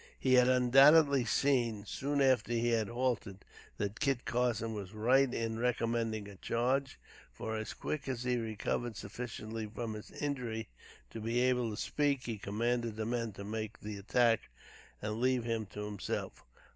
He 0.17 0.33
had 0.33 0.47
undoubtedly 0.47 1.25
seen, 1.25 1.85
soon 1.85 2.21
after 2.23 2.51
he 2.53 2.69
had 2.69 2.87
halted, 2.89 3.45
that 3.77 3.99
Kit 3.99 4.25
Carson 4.25 4.73
was 4.73 4.95
right 4.95 5.31
in 5.31 5.59
recommending 5.59 6.27
a 6.27 6.37
charge; 6.37 6.97
for, 7.31 7.55
as 7.55 7.75
quick 7.75 8.07
as 8.09 8.23
he 8.23 8.35
recovered 8.37 8.97
sufficiently 8.97 9.67
from 9.67 9.93
his 9.93 10.09
injury 10.09 10.69
to 11.11 11.21
be 11.21 11.39
able 11.41 11.69
to 11.69 11.77
speak, 11.77 12.23
he 12.25 12.39
commanded 12.39 12.95
the 12.95 13.05
men 13.05 13.31
to 13.33 13.43
make 13.43 13.79
the 13.79 13.95
attack, 13.97 14.49
and 15.03 15.21
leave 15.21 15.43
him 15.43 15.67
to 15.67 15.85
himself. 15.85 16.43